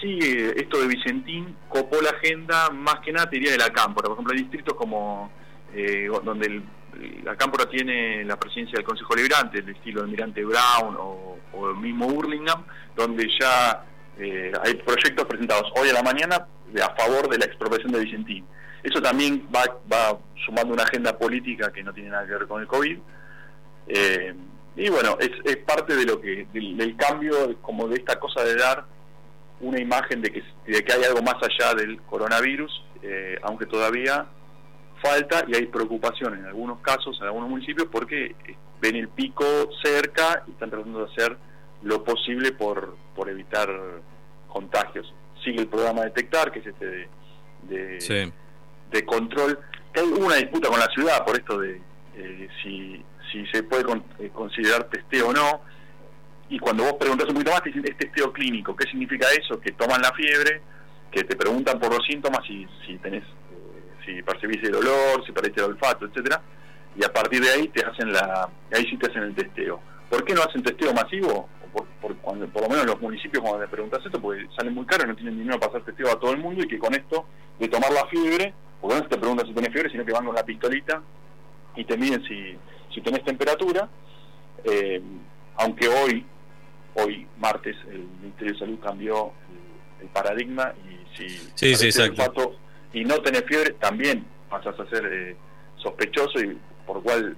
sigue 0.00 0.60
esto 0.60 0.80
de 0.80 0.88
Vicentín, 0.88 1.56
copó 1.68 2.00
la 2.00 2.10
agenda 2.10 2.70
más 2.70 2.96
que 3.00 3.12
nada, 3.12 3.28
te 3.28 3.36
diría, 3.36 3.52
de 3.52 3.58
la 3.58 3.70
Cámpora. 3.70 4.06
Por 4.06 4.14
ejemplo, 4.14 4.34
hay 4.34 4.42
distritos 4.42 4.74
como 4.74 5.30
eh, 5.74 6.08
donde 6.24 6.62
la 7.22 7.36
Cámpora 7.36 7.68
tiene 7.68 8.24
la 8.24 8.38
presidencia 8.38 8.76
del 8.76 8.84
Consejo 8.84 9.14
Liberante, 9.14 9.62
del 9.62 9.74
estilo 9.74 10.02
de 10.02 10.08
Mirante 10.08 10.44
Brown 10.44 10.96
o, 10.98 11.36
el 11.70 11.76
mismo 11.76 12.06
Burlingame, 12.06 12.64
donde 12.94 13.28
ya 13.40 13.84
eh, 14.16 14.52
hay 14.64 14.74
proyectos 14.74 15.26
presentados 15.26 15.72
hoy 15.76 15.90
a 15.90 15.92
la 15.92 16.02
mañana 16.02 16.36
a 16.36 16.94
favor 16.96 17.28
de 17.28 17.38
la 17.38 17.46
expropiación 17.46 17.92
de 17.92 18.00
Vicentín. 18.00 18.44
Eso 18.82 19.02
también 19.02 19.48
va, 19.54 19.64
va 19.92 20.18
sumando 20.44 20.74
una 20.74 20.84
agenda 20.84 21.16
política 21.16 21.72
que 21.72 21.82
no 21.82 21.92
tiene 21.92 22.10
nada 22.10 22.26
que 22.26 22.32
ver 22.32 22.46
con 22.46 22.60
el 22.60 22.66
COVID. 22.66 22.98
Eh, 23.88 24.34
y 24.76 24.88
bueno, 24.90 25.16
es, 25.18 25.30
es 25.44 25.56
parte 25.58 25.96
de 25.96 26.04
lo 26.04 26.20
que 26.20 26.46
del, 26.52 26.96
cambio, 26.96 27.60
como 27.60 27.88
de 27.88 27.96
esta 27.96 28.18
cosa 28.20 28.44
de 28.44 28.54
dar 28.54 28.84
una 29.60 29.80
imagen 29.80 30.22
de 30.22 30.30
que, 30.30 30.42
de 30.66 30.84
que 30.84 30.92
hay 30.92 31.02
algo 31.04 31.22
más 31.22 31.34
allá 31.42 31.74
del 31.74 32.00
coronavirus, 32.02 32.84
eh, 33.02 33.38
aunque 33.42 33.66
todavía 33.66 34.26
falta 35.02 35.44
y 35.48 35.56
hay 35.56 35.66
preocupación 35.66 36.38
en 36.38 36.44
algunos 36.44 36.80
casos, 36.80 37.18
en 37.20 37.26
algunos 37.26 37.50
municipios, 37.50 37.88
porque 37.90 38.36
ven 38.80 38.96
el 38.96 39.08
pico 39.08 39.44
cerca 39.82 40.44
y 40.46 40.52
están 40.52 40.70
tratando 40.70 41.04
de 41.04 41.12
hacer 41.12 41.36
lo 41.82 42.04
posible 42.04 42.52
por, 42.52 42.96
por 43.16 43.28
evitar 43.28 43.68
contagios. 44.48 45.12
Sigue 45.44 45.60
el 45.60 45.68
programa 45.68 46.02
Detectar, 46.02 46.52
que 46.52 46.60
es 46.60 46.66
este 46.66 46.86
de, 46.86 47.08
de, 47.62 48.32
control. 49.04 49.58
Que 49.92 50.00
hay 50.00 50.06
una 50.06 50.36
disputa 50.36 50.68
con 50.68 50.78
la 50.78 50.86
ciudad 50.86 51.24
por 51.24 51.36
esto 51.36 51.58
de 51.58 51.80
eh, 52.16 52.48
si 52.62 53.04
si 53.30 53.44
se 53.48 53.62
puede 53.62 53.84
eh, 54.20 54.30
considerar 54.32 54.84
testeo 54.84 55.28
o 55.28 55.32
no. 55.32 55.62
Y 56.48 56.58
cuando 56.58 56.84
vos 56.84 56.94
preguntas 56.94 57.28
un 57.28 57.34
poquito 57.34 57.52
más, 57.52 57.62
te 57.62 57.68
dicen, 57.68 57.84
es 57.86 57.98
testeo 57.98 58.32
clínico. 58.32 58.74
¿Qué 58.74 58.88
significa 58.88 59.26
eso? 59.38 59.60
Que 59.60 59.72
toman 59.72 60.00
la 60.00 60.12
fiebre, 60.12 60.62
que 61.10 61.24
te 61.24 61.36
preguntan 61.36 61.78
por 61.78 61.92
los 61.92 62.06
síntomas, 62.06 62.40
si, 62.46 62.66
si 62.86 62.96
tenés, 62.98 63.22
eh, 63.22 63.92
si 64.06 64.22
percibís 64.22 64.62
el 64.62 64.76
olor, 64.76 65.24
si 65.26 65.32
perdiste 65.32 65.60
el 65.60 65.72
olfato, 65.72 66.06
etcétera 66.06 66.40
y 66.98 67.04
a 67.04 67.12
partir 67.12 67.40
de 67.40 67.50
ahí 67.50 67.68
te 67.68 67.84
hacen 67.84 68.12
la, 68.12 68.48
ahí 68.72 68.84
sí 68.90 68.96
te 68.96 69.10
hacen 69.10 69.22
el 69.22 69.34
testeo. 69.34 69.80
¿Por 70.10 70.24
qué 70.24 70.34
no 70.34 70.42
hacen 70.42 70.62
testeo 70.62 70.92
masivo? 70.92 71.48
Por, 71.72 71.86
por, 72.00 72.16
cuando, 72.16 72.46
por 72.48 72.62
lo 72.62 72.68
menos 72.68 72.86
los 72.86 73.00
municipios 73.00 73.42
cuando 73.42 73.60
le 73.60 73.68
preguntas 73.68 74.04
esto, 74.04 74.20
porque 74.20 74.46
sale 74.56 74.70
muy 74.70 74.86
caro, 74.86 75.06
no 75.06 75.14
tienen 75.14 75.38
dinero 75.38 75.58
para 75.58 75.72
hacer 75.72 75.84
testeo 75.84 76.10
a 76.10 76.18
todo 76.18 76.32
el 76.32 76.38
mundo 76.38 76.62
y 76.64 76.68
que 76.68 76.78
con 76.78 76.94
esto 76.94 77.26
de 77.58 77.68
tomar 77.68 77.92
la 77.92 78.06
fiebre, 78.06 78.54
porque 78.80 78.96
no 78.96 79.02
se 79.02 79.08
te 79.08 79.18
preguntan 79.18 79.46
si 79.46 79.52
tienes 79.52 79.72
fiebre, 79.72 79.90
sino 79.90 80.04
que 80.04 80.12
van 80.12 80.24
con 80.24 80.34
la 80.34 80.44
pistolita 80.44 81.02
y 81.76 81.84
te 81.84 81.96
miden 81.96 82.22
si, 82.24 82.56
si 82.94 83.00
tenés 83.00 83.24
temperatura, 83.24 83.88
eh, 84.64 85.00
aunque 85.56 85.88
hoy, 85.88 86.24
hoy 86.94 87.26
martes, 87.38 87.76
el 87.90 88.06
Ministerio 88.20 88.52
de 88.52 88.58
Salud 88.58 88.78
cambió 88.80 89.32
el, 90.00 90.08
paradigma 90.08 90.72
y 90.88 91.16
si 91.16 91.28
sí, 91.54 91.74
sí, 91.74 91.88
exacto. 91.88 92.56
y 92.92 93.04
no 93.04 93.16
tenés 93.16 93.44
fiebre, 93.44 93.72
también 93.74 94.24
pasas 94.48 94.78
a 94.78 94.88
ser 94.88 95.04
eh, 95.12 95.36
sospechoso 95.76 96.40
y 96.40 96.56
por 96.86 97.02
cual 97.02 97.36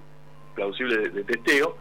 plausible 0.55 1.09
de, 1.09 1.25
testeo. 1.25 1.77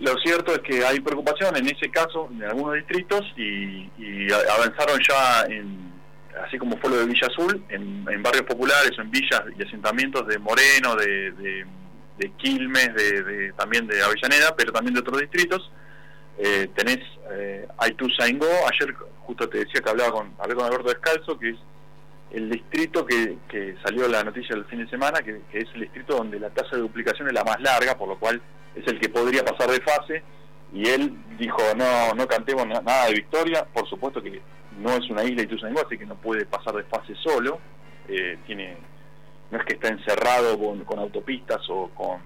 Lo 0.00 0.16
cierto 0.18 0.52
es 0.52 0.60
que 0.60 0.84
hay 0.84 0.98
preocupación 1.00 1.54
en 1.56 1.66
ese 1.66 1.90
caso 1.90 2.28
en 2.32 2.42
algunos 2.44 2.74
distritos 2.74 3.20
y, 3.36 3.86
avanzaron 4.32 4.98
ya 5.06 5.42
en, 5.46 5.92
así 6.42 6.58
como 6.58 6.78
fue 6.78 6.90
lo 6.90 6.96
de 6.96 7.06
Villa 7.06 7.26
Azul, 7.26 7.62
en, 7.68 8.22
barrios 8.22 8.44
populares 8.44 8.92
o 8.98 9.02
en 9.02 9.10
villas 9.10 9.42
y 9.58 9.62
asentamientos 9.62 10.26
de 10.26 10.38
Moreno, 10.38 10.96
de, 10.96 11.32
de, 12.18 12.32
Quilmes, 12.36 12.94
de, 12.94 13.52
también 13.56 13.86
de 13.86 14.02
Avellaneda, 14.02 14.54
pero 14.56 14.72
también 14.72 14.94
de 14.94 15.00
otros 15.00 15.20
distritos. 15.20 15.70
Eh, 16.38 16.70
tenés 16.74 17.00
eh, 17.32 17.68
Aituza 17.78 18.26
Ingo, 18.26 18.46
ayer 18.46 18.94
justo 19.26 19.48
te 19.48 19.58
decía 19.58 19.82
que 19.82 19.90
hablaba 19.90 20.12
con, 20.12 20.34
hablé 20.38 20.54
con 20.54 20.64
Alberto 20.64 20.88
Descalzo, 20.88 21.38
que 21.38 21.50
es 21.50 21.56
el 22.32 22.48
distrito 22.48 23.04
que, 23.04 23.36
que 23.48 23.76
salió 23.84 24.08
la 24.08 24.24
noticia 24.24 24.56
el 24.56 24.64
fin 24.64 24.82
de 24.82 24.88
semana, 24.88 25.20
que, 25.20 25.42
es 25.52 25.68
el 25.74 25.82
distrito 25.82 26.16
donde 26.16 26.40
la 26.40 26.48
tasa 26.50 26.76
de 26.76 26.82
duplicación 26.82 27.28
es 27.28 27.34
la 27.34 27.44
más 27.44 27.60
larga, 27.60 27.98
por 27.98 28.08
lo 28.08 28.18
cual 28.18 28.40
es 28.74 28.86
el 28.86 29.00
que 29.00 29.08
podría 29.08 29.44
pasar 29.44 29.70
de 29.70 29.80
fase, 29.80 30.22
y 30.72 30.88
él 30.88 31.16
dijo, 31.38 31.58
no, 31.76 32.14
no 32.14 32.26
cantemos 32.26 32.66
nada 32.66 33.06
de 33.06 33.14
victoria, 33.14 33.66
por 33.72 33.88
supuesto 33.88 34.22
que 34.22 34.40
no 34.78 34.90
es 34.90 35.10
una 35.10 35.24
isla 35.24 35.42
Ituzaingó, 35.42 35.80
así 35.84 35.98
que 35.98 36.06
no 36.06 36.14
puede 36.14 36.46
pasar 36.46 36.74
de 36.74 36.84
fase 36.84 37.14
solo, 37.16 37.58
eh, 38.08 38.38
tiene 38.46 38.76
no 39.50 39.58
es 39.58 39.64
que 39.64 39.74
está 39.74 39.88
encerrado 39.88 40.56
con, 40.58 40.98
autopistas 40.98 41.60
o 41.68 41.88
con 41.88 42.20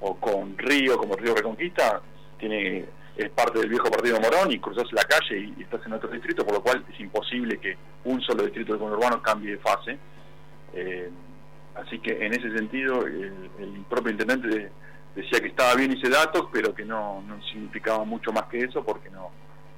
o 0.00 0.16
con 0.16 0.56
río 0.56 0.96
como 0.96 1.14
Río 1.14 1.34
Reconquista, 1.34 2.00
tiene 2.38 2.86
es 3.16 3.30
parte 3.30 3.58
del 3.58 3.68
viejo 3.68 3.90
partido 3.90 4.18
Morón 4.18 4.50
y 4.50 4.58
cruzas 4.58 4.90
la 4.92 5.02
calle 5.02 5.38
y, 5.38 5.62
estás 5.62 5.84
en 5.84 5.92
otro 5.92 6.08
distrito, 6.08 6.44
por 6.44 6.54
lo 6.54 6.62
cual 6.62 6.82
es 6.90 6.98
imposible 7.00 7.58
que 7.58 7.76
un 8.04 8.20
solo 8.22 8.44
distrito 8.44 8.72
de 8.72 8.78
conurbano 8.78 9.20
cambie 9.20 9.52
de 9.52 9.58
fase. 9.58 9.98
Eh, 10.72 11.10
así 11.74 11.98
que 11.98 12.24
en 12.24 12.32
ese 12.32 12.56
sentido 12.56 13.06
el, 13.06 13.84
propio 13.90 14.12
intendente 14.12 14.70
decía 15.14 15.40
que 15.40 15.48
estaba 15.48 15.74
bien 15.74 15.92
ese 15.92 16.08
dato, 16.08 16.50
pero 16.52 16.74
que 16.74 16.84
no, 16.84 17.22
no 17.22 17.42
significaba 17.44 18.04
mucho 18.04 18.32
más 18.32 18.44
que 18.44 18.60
eso 18.60 18.84
porque 18.84 19.10
no, 19.10 19.30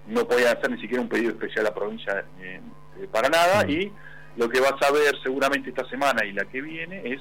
no 0.06 0.26
podía 0.26 0.52
hacer 0.52 0.70
ni 0.70 0.80
siquiera 0.80 1.02
un 1.02 1.08
pedido 1.08 1.30
especial 1.30 1.66
a 1.66 1.70
la 1.70 1.74
provincia 1.74 2.24
eh, 2.40 2.60
para 3.10 3.28
nada. 3.28 3.68
Y 3.68 3.92
lo 4.36 4.48
que 4.48 4.60
vas 4.60 4.74
a 4.82 4.92
ver 4.92 5.14
seguramente 5.22 5.70
esta 5.70 5.88
semana 5.88 6.24
y 6.24 6.32
la 6.32 6.44
que 6.44 6.60
viene 6.60 7.02
es, 7.04 7.20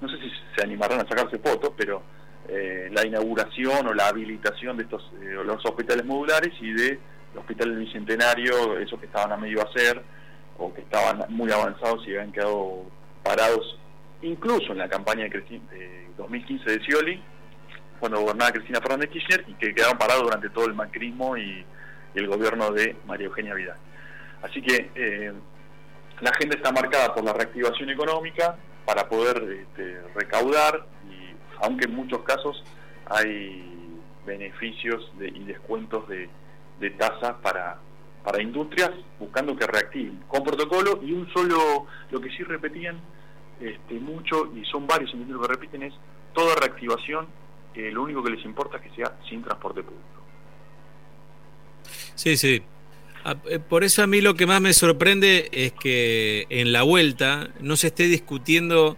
no 0.00 0.08
sé 0.08 0.16
si 0.18 0.30
se 0.56 0.64
animarán 0.64 1.00
a 1.00 1.08
sacarse 1.08 1.38
fotos, 1.38 1.72
pero 1.76 2.02
eh, 2.48 2.88
la 2.92 3.06
inauguración 3.06 3.86
o 3.86 3.94
la 3.94 4.08
habilitación 4.08 4.76
de 4.76 4.84
estos 4.84 5.02
eh, 5.20 5.36
los 5.44 5.64
hospitales 5.64 6.04
modulares 6.04 6.54
y 6.60 6.72
de 6.72 6.98
hospitales 7.36 7.74
del 7.74 7.84
Bicentenario, 7.84 8.78
esos 8.78 8.98
que 8.98 9.06
estaban 9.06 9.32
a 9.32 9.36
medio 9.36 9.62
hacer 9.62 10.02
o 10.56 10.72
que 10.72 10.80
estaban 10.80 11.24
muy 11.28 11.50
avanzados 11.52 12.06
y 12.06 12.10
habían 12.10 12.32
quedado 12.32 12.84
parados 13.22 13.78
incluso 14.22 14.72
en 14.72 14.78
la 14.78 14.88
campaña 14.88 15.24
de, 15.24 16.08
2015 16.16 16.70
de 16.70 16.84
Scioli, 16.84 17.22
cuando 18.00 18.20
gobernaba 18.20 18.52
Cristina 18.52 18.80
Fernández 18.80 19.10
Kirchner, 19.10 19.44
y 19.48 19.54
que 19.54 19.74
quedaron 19.74 19.98
parados 19.98 20.24
durante 20.24 20.50
todo 20.50 20.66
el 20.66 20.74
macrismo 20.74 21.36
y, 21.36 21.64
el 22.14 22.26
gobierno 22.26 22.72
de 22.72 22.96
María 23.06 23.26
Eugenia 23.26 23.54
Vidal. 23.54 23.76
Así 24.42 24.60
que 24.60 24.90
eh, 24.94 25.32
la 26.20 26.30
agenda 26.30 26.56
está 26.56 26.72
marcada 26.72 27.14
por 27.14 27.22
la 27.22 27.32
reactivación 27.32 27.90
económica 27.90 28.56
para 28.84 29.08
poder 29.08 29.36
este, 29.36 30.00
recaudar 30.16 30.84
aunque 31.60 31.86
en 31.86 31.94
muchos 31.94 32.22
casos 32.22 32.62
hay 33.06 33.64
beneficios 34.26 35.10
y 35.20 35.44
descuentos 35.44 36.08
de, 36.08 36.28
de 36.80 36.90
tasa 36.90 37.38
para, 37.40 37.78
para 38.22 38.42
industrias 38.42 38.90
buscando 39.18 39.56
que 39.56 39.66
reactiven 39.66 40.22
con 40.28 40.44
protocolo 40.44 41.00
y 41.02 41.12
un 41.12 41.28
solo, 41.32 41.86
lo 42.10 42.20
que 42.20 42.30
sí 42.30 42.42
repetían 42.42 43.00
este, 43.60 43.94
mucho 43.94 44.52
y 44.56 44.64
son 44.64 44.86
varios 44.86 45.12
lo 45.14 45.40
que 45.40 45.48
repiten 45.48 45.82
es 45.82 45.94
toda 46.34 46.54
reactivación, 46.56 47.26
eh, 47.74 47.90
lo 47.92 48.02
único 48.02 48.22
que 48.22 48.30
les 48.30 48.44
importa 48.44 48.78
es 48.78 48.84
que 48.84 48.90
sea 48.96 49.16
sin 49.28 49.42
transporte 49.42 49.82
público. 49.82 50.04
Sí, 52.14 52.36
sí. 52.36 52.62
Ah, 53.24 53.36
eh, 53.48 53.58
por 53.58 53.84
eso 53.84 54.02
a 54.02 54.06
mí 54.06 54.20
lo 54.20 54.34
que 54.34 54.46
más 54.46 54.60
me 54.60 54.72
sorprende 54.72 55.48
es 55.52 55.72
que 55.72 56.46
en 56.50 56.72
la 56.72 56.82
vuelta 56.82 57.50
no 57.60 57.76
se 57.76 57.88
esté 57.88 58.04
discutiendo 58.04 58.96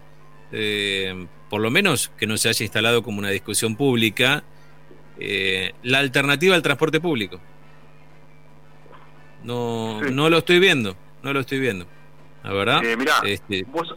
eh, 0.51 1.27
por 1.51 1.61
lo 1.61 1.69
menos 1.69 2.11
que 2.17 2.27
no 2.27 2.37
se 2.37 2.47
haya 2.49 2.63
instalado 2.63 3.03
como 3.03 3.19
una 3.19 3.29
discusión 3.29 3.75
pública, 3.75 4.43
eh, 5.19 5.73
la 5.83 5.99
alternativa 5.99 6.55
al 6.55 6.61
transporte 6.61 7.01
público. 7.01 7.41
No, 9.43 10.01
no 10.01 10.29
lo 10.29 10.37
estoy 10.37 10.59
viendo, 10.59 10.95
no 11.23 11.33
lo 11.33 11.41
estoy 11.41 11.59
viendo. 11.59 11.87
La 12.43 12.53
verdad. 12.53 12.83
Eh, 12.85 12.95
mirá, 12.95 13.15
este, 13.25 13.63
vos, 13.63 13.93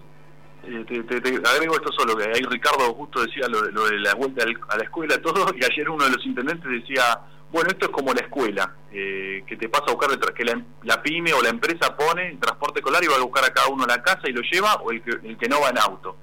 eh, 0.66 1.04
te, 1.04 1.49
agrego 1.49 1.75
esto 1.75 1.92
solo, 1.92 2.16
que 2.16 2.25
ahí 2.25 2.42
Ricardo 2.49 2.92
justo 2.94 3.23
decía 3.23 3.49
lo, 3.49 3.62
de 3.62 3.99
la 3.99 4.14
vuelta 4.14 4.44
a 4.68 4.76
la 4.76 4.85
escuela, 4.85 5.21
todo, 5.21 5.47
y 5.59 5.64
ayer 5.64 5.88
uno 5.88 6.04
de 6.04 6.11
los 6.11 6.25
intendentes 6.26 6.71
decía, 6.71 7.21
bueno, 7.52 7.71
esto 7.71 7.87
es 7.87 7.92
como 7.92 8.12
la 8.12 8.21
escuela, 8.21 8.75
que 8.90 9.56
te 9.59 9.68
pasa 9.68 9.85
a 9.88 9.94
buscar, 9.94 10.35
que 10.35 10.44
la, 10.44 11.02
pyme 11.02 11.33
o 11.33 11.42
la 11.42 11.50
empresa 11.50 11.97
pone 11.97 12.30
el 12.30 12.38
transporte 12.38 12.80
escolar 12.80 13.02
y 13.04 13.06
va 13.06 13.16
a 13.16 13.21
buscar 13.21 13.44
a 13.44 13.52
cada 13.52 13.68
uno 13.68 13.85
a 13.85 13.88
la 13.88 14.02
casa 14.02 14.23
y 14.25 14.33
lo 14.33 14.40
lleva, 14.42 14.75
o 14.75 14.90
el 14.90 15.02
que, 15.02 15.11
el 15.28 15.37
que 15.37 15.49
no 15.49 15.61
va 15.61 15.71
en 15.71 15.78
auto. 15.78 16.16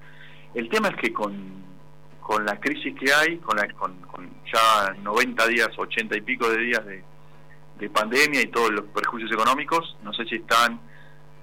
El 0.54 0.68
tema 0.68 0.88
es 0.88 0.96
que 0.96 1.12
con, 1.12 1.62
con 2.22 2.46
la 2.46 2.58
crisis 2.58 2.94
que 2.98 3.12
hay, 3.12 3.38
con, 3.38 3.56
con, 4.06 4.30
ya 4.52 4.94
90 5.02 5.46
días, 5.48 5.68
80 5.76 6.16
y 6.16 6.20
pico 6.20 6.48
de 6.48 6.58
días 6.58 6.82
de, 6.86 7.04
pandemia 7.92 8.40
y 8.40 8.46
todos 8.46 8.70
los 8.70 8.84
perjuicios 8.94 9.32
económicos, 9.32 9.96
no 10.04 10.12
sé 10.12 10.24
si 10.26 10.36
están 10.36 10.80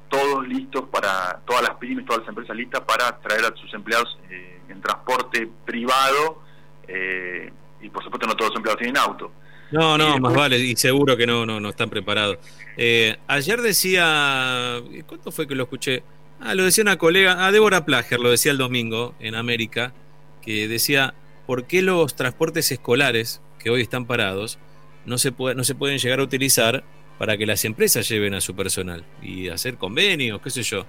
todos 0.10 0.48
listos 0.48 0.86
para, 0.89 1.39
todas 1.46 1.63
las 1.63 1.78
pymes, 1.78 2.06
todas 2.06 2.22
las 2.22 2.30
empresas 2.30 2.56
listas 2.56 2.82
para 2.82 3.20
traer 3.20 3.46
a 3.46 3.56
sus 3.56 3.74
empleados 3.74 4.18
eh, 4.30 4.60
en 4.70 4.82
transporte 4.82 5.48
privado 5.66 6.42
eh, 6.88 7.51
y 7.82 7.89
por 7.89 8.04
supuesto 8.04 8.28
no 8.28 8.36
todos 8.36 8.51
los 8.51 8.58
empleados 8.58 8.80
tienen 8.80 8.98
auto. 8.98 9.32
No, 9.72 9.98
no, 9.98 10.18
más 10.18 10.34
vale, 10.34 10.58
y 10.58 10.75
seguro 10.75 11.16
que 11.16 11.28
no, 11.28 11.46
no, 11.46 11.60
no 11.60 11.70
están 11.70 11.89
preparados. 11.89 12.39
Eh, 12.75 13.18
ayer 13.28 13.62
decía, 13.62 14.82
¿cuánto 15.06 15.32
fue 15.32 15.48
que 15.48 15.54
lo 15.54 15.63
escuché? 15.63 16.01
Ah, 16.39 16.56
lo 16.56 16.63
decía 16.63 16.82
una 16.82 16.98
colega, 16.98 17.46
ah, 17.46 17.51
Débora 17.51 17.86
Plager, 17.86 18.20
lo 18.20 18.32
decía 18.32 18.51
el 18.51 18.58
domingo 18.58 19.13
en 19.20 19.36
América, 19.36 19.94
que 20.42 20.68
decía, 20.68 21.13
¿por 21.46 21.66
qué 21.66 21.82
los 21.84 22.16
transportes 22.16 22.72
escolares 22.72 23.42
que 23.60 23.70
hoy 23.70 23.82
están 23.82 24.06
parados 24.06 24.58
no 25.06 25.18
se, 25.18 25.32
puede, 25.32 25.56
no 25.56 25.63
se 25.63 25.75
pueden 25.75 26.00
llegar 26.00 26.20
a 26.20 26.24
utilizar 26.24 26.84
para 27.19 27.38
que 27.38 27.45
las 27.45 27.65
empresas 27.65 28.07
lleven 28.07 28.33
a 28.33 28.39
su 28.39 28.55
personal 28.55 29.03
y 29.21 29.49
hacer 29.49 29.75
convenios, 29.75 30.41
qué 30.41 30.49
sé 30.49 30.63
yo, 30.63 30.85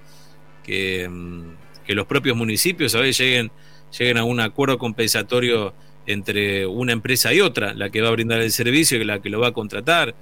que, 0.63 1.07
mm, 1.07 1.83
que 1.85 1.93
los 1.93 2.07
propios 2.07 2.37
municipios 2.37 2.95
a 2.95 3.01
veces 3.01 3.19
lleguen, 3.19 3.51
lleguen 3.99 4.17
a 4.17 4.23
un 4.23 4.39
acuerdo 4.39 4.77
compensatorio 4.77 5.73
entre 6.07 6.65
una 6.65 6.93
empresa 6.93 7.33
y 7.33 7.41
otra, 7.41 7.73
la 7.73 7.89
que 7.89 8.01
va 8.01 8.07
a 8.07 8.11
brindar 8.11 8.39
el 8.39 8.51
servicio 8.51 8.99
y 8.99 9.03
la 9.03 9.21
que 9.21 9.29
lo 9.29 9.41
va 9.41 9.49
a 9.49 9.51
contratar. 9.51 10.15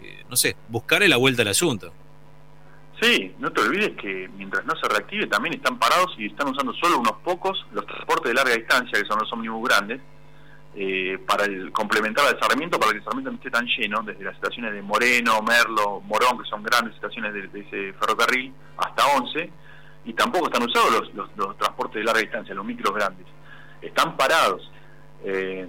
Eh, 0.00 0.22
no 0.30 0.36
sé, 0.36 0.54
buscarle 0.68 1.08
la 1.08 1.16
vuelta 1.16 1.42
al 1.42 1.48
asunto. 1.48 1.92
Sí, 3.02 3.34
no 3.40 3.50
te 3.50 3.60
olvides 3.60 3.90
que 4.00 4.30
mientras 4.36 4.64
no 4.64 4.74
se 4.76 4.88
reactive 4.88 5.26
también 5.26 5.56
están 5.56 5.80
parados 5.80 6.14
y 6.16 6.26
están 6.26 6.46
usando 6.46 6.72
solo 6.74 7.00
unos 7.00 7.14
pocos 7.24 7.66
los 7.72 7.84
transportes 7.84 8.30
de 8.30 8.34
larga 8.34 8.54
distancia, 8.54 9.00
que 9.00 9.06
son 9.06 9.18
los 9.18 9.32
ómnibus 9.32 9.68
grandes, 9.68 10.00
eh, 10.76 11.18
para 11.24 11.44
el, 11.44 11.70
complementar 11.72 12.26
al 12.26 12.38
Sarmiento, 12.40 12.78
para 12.78 12.92
que 12.92 12.98
el 12.98 13.04
Sarmiento 13.04 13.30
no 13.30 13.36
esté 13.36 13.50
tan 13.50 13.66
lleno, 13.66 14.02
desde 14.02 14.24
las 14.24 14.34
estaciones 14.34 14.72
de 14.72 14.82
Moreno, 14.82 15.40
Merlo, 15.42 16.00
Morón, 16.00 16.38
que 16.42 16.48
son 16.48 16.62
grandes 16.62 16.94
estaciones 16.94 17.32
de, 17.32 17.60
ese 17.60 17.92
ferrocarril, 17.92 18.52
hasta 18.76 19.06
11, 19.18 19.50
y 20.06 20.12
tampoco 20.14 20.46
están 20.46 20.64
usados 20.64 21.12
los, 21.14 21.30
los, 21.36 21.56
transportes 21.56 21.94
de 22.00 22.04
larga 22.04 22.20
distancia, 22.20 22.54
los 22.54 22.64
micros 22.64 22.94
grandes. 22.94 23.26
Están 23.80 24.16
parados. 24.16 24.70
Eh, 25.24 25.66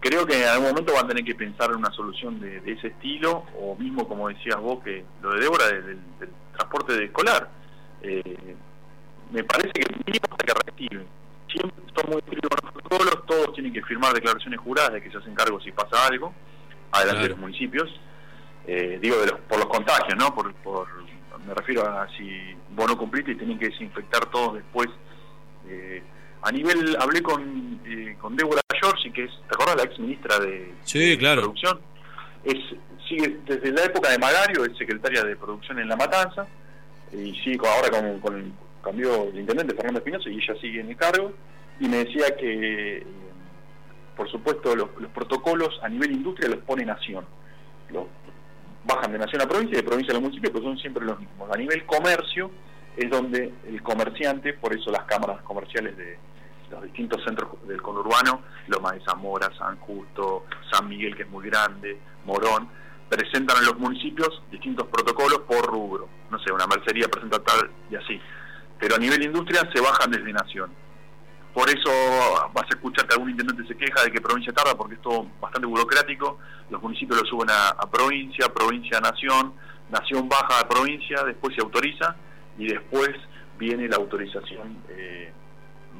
creo 0.00 0.26
que 0.26 0.42
en 0.42 0.48
algún 0.48 0.68
momento 0.68 0.94
van 0.94 1.04
a 1.04 1.08
tener 1.08 1.24
que 1.24 1.34
pensar 1.34 1.70
en 1.70 1.76
una 1.76 1.90
solución 1.92 2.40
de, 2.40 2.62
ese 2.64 2.88
estilo, 2.88 3.44
o 3.60 3.76
mismo 3.76 4.08
como 4.08 4.28
decías 4.28 4.56
vos, 4.58 4.82
que 4.82 5.04
lo 5.20 5.32
de 5.32 5.40
Débora, 5.40 5.66
del 5.66 5.98
transporte 6.56 6.94
de 6.94 7.04
escolar. 7.04 7.50
Eh, 8.02 8.56
me 9.32 9.44
parece 9.44 9.72
que 9.72 9.84
mínimo 10.06 10.26
hasta 10.30 10.46
que 10.46 10.52
reactiven. 10.52 11.06
Siempre 11.48 11.82
son 11.94 12.10
muy 12.10 12.22
protocolos, 12.22 12.65
todos 13.46 13.54
tienen 13.54 13.72
que 13.72 13.82
firmar 13.82 14.12
declaraciones 14.12 14.60
juradas 14.60 14.92
de 14.92 15.02
que 15.02 15.10
se 15.10 15.18
hacen 15.18 15.34
cargo 15.34 15.60
si 15.60 15.72
pasa 15.72 16.06
algo, 16.06 16.34
adelante 16.92 17.22
de 17.22 17.28
los 17.30 17.38
municipios. 17.38 17.88
Eh, 18.66 18.98
digo, 19.00 19.16
de 19.20 19.28
los, 19.28 19.40
por 19.40 19.58
los 19.58 19.68
contagios, 19.68 20.18
¿no? 20.18 20.34
Por, 20.34 20.52
por, 20.54 20.88
me 21.46 21.54
refiero 21.54 21.88
a 21.88 22.08
si 22.16 22.56
vos 22.70 22.88
no 22.88 22.98
cumpliste 22.98 23.32
y 23.32 23.36
tienen 23.36 23.58
que 23.58 23.68
desinfectar 23.68 24.26
todos 24.26 24.54
después 24.54 24.88
a 26.46 26.52
nivel, 26.52 26.96
hablé 27.00 27.22
con, 27.22 27.80
eh, 27.84 28.16
con 28.20 28.36
Débora 28.36 28.60
Giorgi, 28.80 29.10
que 29.10 29.24
es, 29.24 29.30
¿te 29.48 29.54
acuerdas? 29.54 29.76
La 29.78 29.82
ex 29.82 29.98
ministra 29.98 30.38
de, 30.38 30.72
sí, 30.84 31.18
claro. 31.18 31.42
Producción. 31.42 31.80
Es, 32.44 32.56
sigue 33.08 33.40
desde 33.44 33.72
la 33.72 33.84
época 33.84 34.10
de 34.10 34.18
Magario, 34.18 34.64
es 34.64 34.78
secretaria 34.78 35.24
de 35.24 35.34
Producción 35.34 35.80
en 35.80 35.88
La 35.88 35.96
Matanza, 35.96 36.46
y 37.12 37.34
sigue 37.42 37.58
ahora 37.66 37.90
con, 37.90 38.20
con 38.20 38.52
cambió 38.80 39.24
el 39.24 39.40
intendente 39.40 39.74
Fernando 39.74 39.98
Espinosa 39.98 40.28
y 40.30 40.36
ella 40.36 40.54
sigue 40.60 40.80
en 40.80 40.90
el 40.90 40.96
cargo, 40.96 41.32
y 41.80 41.88
me 41.88 42.04
decía 42.04 42.36
que, 42.36 42.98
eh, 42.98 43.06
por 44.16 44.30
supuesto, 44.30 44.74
los, 44.74 44.88
protocolos 45.14 45.78
a 45.82 45.88
nivel 45.88 46.12
industria 46.12 46.48
los 46.48 46.60
pone 46.60 46.84
Nación. 46.84 47.26
Los 47.90 48.06
bajan 48.84 49.12
de 49.12 49.18
Nación 49.18 49.42
a 49.42 49.46
provincia 49.46 49.74
y 49.74 49.82
de 49.82 49.86
provincia 49.86 50.12
a 50.12 50.14
los 50.14 50.22
municipios, 50.22 50.52
pero 50.52 50.64
son 50.64 50.78
siempre 50.78 51.04
los 51.04 51.18
mismos. 51.18 51.50
A 51.52 51.56
nivel 51.56 51.84
comercio 51.84 52.50
es 52.96 53.10
donde 53.10 53.52
el 53.66 53.82
comerciante, 53.82 54.54
por 54.54 54.74
eso 54.74 54.90
las 54.90 55.04
cámaras 55.04 55.42
comerciales 55.42 55.96
de, 55.96 56.18
los 56.70 56.82
distintos 56.82 57.22
centros 57.24 57.50
del 57.68 57.80
conurbano, 57.80 58.42
Loma 58.68 58.92
de 58.92 59.00
Zamora, 59.04 59.50
San 59.56 59.78
Justo, 59.78 60.46
San 60.72 60.88
Miguel, 60.88 61.14
que 61.14 61.22
es 61.22 61.28
muy 61.28 61.48
grande, 61.48 61.98
Morón, 62.24 62.68
presentan 63.08 63.58
a 63.58 63.60
los 63.60 63.78
municipios 63.78 64.42
distintos 64.50 64.88
protocolos 64.88 65.40
por 65.40 65.64
rubro. 65.66 66.08
No 66.30 66.38
sé, 66.40 66.52
una 66.52 66.66
mercería 66.66 67.06
presenta 67.08 67.38
tal 67.38 67.70
y 67.90 67.94
así. 67.94 68.20
Pero 68.80 68.96
a 68.96 68.98
nivel 68.98 69.22
industria 69.22 69.60
se 69.72 69.80
bajan 69.80 70.10
desde 70.10 70.32
Nación. 70.32 70.70
Por 71.56 71.70
eso 71.70 71.90
vas 72.52 72.64
a 72.64 72.74
escuchar 72.74 73.06
que 73.06 73.14
algún 73.14 73.30
intendente 73.30 73.66
se 73.66 73.74
queja 73.78 74.04
de 74.04 74.12
que 74.12 74.20
provincia 74.20 74.52
tarda, 74.52 74.76
porque 74.76 74.96
es 74.96 75.00
todo 75.00 75.26
bastante 75.40 75.66
burocrático. 75.66 76.36
Los 76.68 76.82
municipios 76.82 77.22
lo 77.22 77.26
suben 77.26 77.48
a, 77.48 77.90
provincia, 77.90 78.46
provincia 78.52 78.98
a 78.98 79.00
nación, 79.00 79.54
nación 79.88 80.28
baja 80.28 80.60
a 80.60 80.68
provincia, 80.68 81.24
después 81.24 81.54
se 81.54 81.62
autoriza 81.62 82.14
y 82.58 82.66
después 82.68 83.08
viene 83.58 83.88
la 83.88 83.96
autorización 83.96 84.82
eh, 84.90 85.32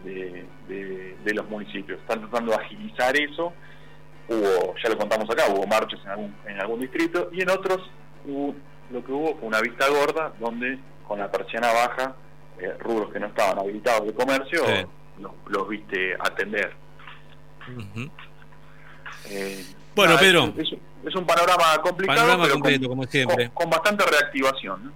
de, 0.04 1.32
los 1.32 1.48
municipios. 1.48 2.00
Están 2.00 2.20
tratando 2.20 2.52
de 2.52 2.58
agilizar 2.58 3.16
eso. 3.16 3.54
Hubo, 4.28 4.74
ya 4.84 4.90
lo 4.90 4.98
contamos 4.98 5.30
acá, 5.30 5.44
hubo 5.48 5.66
marchas 5.66 6.00
en 6.04 6.10
algún, 6.10 6.36
en 6.44 6.60
algún 6.60 6.80
distrito 6.80 7.30
y 7.32 7.40
en 7.40 7.48
otros 7.48 7.80
lo 8.26 9.02
que 9.02 9.10
hubo 9.10 9.38
fue 9.38 9.48
una 9.48 9.62
vista 9.62 9.88
gorda 9.88 10.34
donde 10.38 10.78
con 11.08 11.18
la 11.18 11.30
persiana 11.32 11.72
baja, 11.72 12.14
eh, 12.58 12.76
rubros 12.78 13.10
que 13.10 13.20
no 13.20 13.28
estaban 13.28 13.58
habilitados 13.58 14.06
de 14.06 14.12
comercio, 14.12 14.62
los, 15.18 15.68
viste 15.68 16.14
atender. 16.18 16.72
Eh, 19.30 19.64
bueno, 19.94 20.16
Pedro. 20.18 20.54
Es, 20.58 21.14
un 21.14 21.24
panorama 21.24 21.80
complicado, 21.82 22.42
pero 22.62 22.88
como 22.88 23.04
siempre. 23.04 23.50
Con, 23.54 23.70
bastante 23.70 24.04
reactivación. 24.04 24.92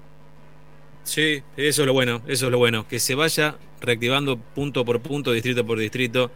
Sí, 1.03 1.43
eso 1.57 1.83
es 1.83 1.87
lo 1.87 1.93
bueno, 1.93 2.23
eso 2.27 2.47
es 2.47 2.53
lo 2.53 2.59
bueno, 2.59 2.87
que 2.87 2.99
se 3.01 3.15
vaya 3.15 3.57
reactivando 3.81 4.37
punto 4.37 4.85
por 4.85 5.01
punto, 5.01 5.33
distrito 5.33 5.67
por 5.67 5.79
distrito 5.79 6.31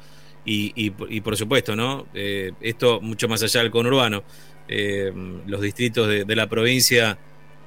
y, 0.44 0.72
y, 0.76 1.20
por 1.20 1.36
supuesto, 1.36 1.76
¿no? 1.76 2.06
Eh, 2.14 2.52
esto 2.60 3.00
mucho 3.00 3.28
más 3.28 3.42
allá 3.42 3.60
del 3.60 3.70
conurbano, 3.70 4.24
eh, 4.68 5.12
los 5.46 5.60
distritos 5.60 6.08
de, 6.08 6.36
la 6.36 6.48
provincia 6.48 7.18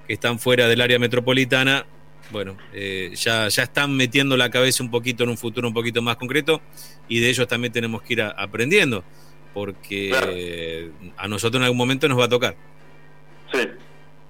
que 0.07 0.13
están 0.13 0.39
fuera 0.39 0.67
del 0.67 0.81
área 0.81 1.00
metropolitana, 1.00 1.86
bueno, 2.31 2.57
eh, 2.74 3.12
ya, 3.15 3.48
ya 3.48 3.63
están 3.63 3.96
metiendo 3.96 4.38
la 4.38 4.50
cabeza 4.50 4.84
un 4.84 4.91
poquito 4.91 5.24
en 5.24 5.29
un 5.29 5.38
futuro 5.38 5.67
un 5.67 5.74
poquito 5.74 6.01
más 6.01 6.17
concreto 6.17 6.62
y 7.07 7.19
de 7.19 7.29
ellos 7.29 7.48
también 7.48 7.74
tenemos 7.74 8.01
que 8.01 8.13
ir 8.13 8.22
aprendiendo, 8.22 9.03
porque 9.53 10.91
a 11.17 11.27
nosotros 11.27 11.60
en 11.60 11.63
algún 11.63 11.77
momento 11.77 12.07
nos 12.07 12.19
va 12.19 12.25
a 12.25 12.29
tocar. 12.29 12.55
Sí, 13.51 13.62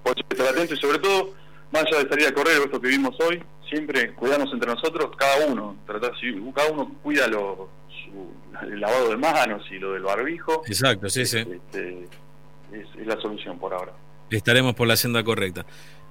pues 0.02 0.16
estar 0.30 0.48
atento 0.48 0.74
y 0.74 0.78
sobre 0.78 0.98
todo 0.98 1.34
más 1.72 1.84
allá 1.84 2.04
de 2.04 2.08
salir 2.08 2.26
a 2.26 2.32
correr, 2.32 2.62
esto 2.64 2.80
que 2.80 2.88
vimos 2.88 3.14
hoy, 3.20 3.42
siempre 3.68 4.14
cuidarnos 4.14 4.52
entre 4.52 4.70
nosotros, 4.70 5.10
cada 5.16 5.46
uno, 5.46 5.76
tratar, 5.86 6.12
si 6.18 6.32
cada 6.54 6.70
uno 6.70 6.94
cuida 7.02 7.26
lo, 7.26 7.68
el 8.62 8.80
lavado 8.80 9.10
de 9.10 9.16
manos 9.16 9.62
y 9.70 9.78
lo 9.78 9.92
del 9.92 10.02
barbijo. 10.02 10.62
Exacto, 10.66 11.08
sí, 11.08 11.26
sí. 11.26 11.38
Este, 11.38 12.08
es, 12.72 13.06
la 13.06 13.20
solución 13.20 13.58
por 13.58 13.74
ahora. 13.74 13.92
Estaremos 14.30 14.74
por 14.74 14.86
la 14.86 14.96
senda 14.96 15.22
correcta. 15.22 15.64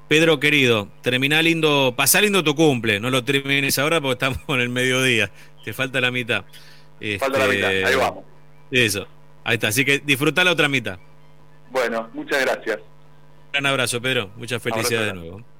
Pedro 0.08 0.40
querido, 0.40 0.88
termina 1.02 1.42
lindo, 1.42 1.94
pasá 1.98 2.22
lindo 2.22 2.44
tu 2.44 2.56
cumple, 2.56 3.00
no 3.00 3.10
lo 3.10 3.24
termines 3.24 3.78
ahora 3.78 4.00
porque 4.00 4.14
estamos 4.14 4.40
en 4.48 4.62
el 4.62 4.70
mediodía, 4.70 5.32
te 5.66 5.74
falta 5.74 6.00
la 6.00 6.12
mitad. 6.12 6.46
falta 7.20 7.40
la 7.40 7.48
mitad, 7.48 7.70
ahí 7.70 7.84
este, 7.84 7.96
vamos. 7.98 8.24
Eso, 8.72 9.08
ahí 9.44 9.56
está, 9.56 9.68
así 9.68 9.84
que 9.84 10.00
disfruta 10.00 10.44
la 10.44 10.52
otra 10.52 10.70
mitad. 10.70 10.98
Bueno, 11.72 12.10
muchas 12.14 12.42
gracias. 12.42 12.78
Un 12.78 13.52
gran 13.52 13.66
abrazo, 13.66 14.02
Pedro. 14.02 14.32
Muchas 14.38 14.62
felicidades 14.62 15.14
de 15.14 15.20
nuevo. 15.20 15.57